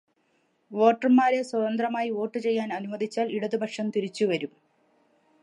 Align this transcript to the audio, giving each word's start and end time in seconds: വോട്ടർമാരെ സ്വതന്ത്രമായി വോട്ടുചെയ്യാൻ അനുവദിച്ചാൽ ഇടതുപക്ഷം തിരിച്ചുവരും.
വോട്ടർമാരെ 0.71 1.41
സ്വതന്ത്രമായി 1.43 2.09
വോട്ടുചെയ്യാൻ 2.09 2.73
അനുവദിച്ചാൽ 2.73 3.27
ഇടതുപക്ഷം 3.31 3.89
തിരിച്ചുവരും. 3.89 4.51